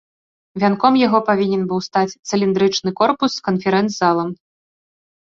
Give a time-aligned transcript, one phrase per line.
[0.61, 4.29] Вянком яго павінен быў стаць цыліндрычны корпус з канферэнц-залом.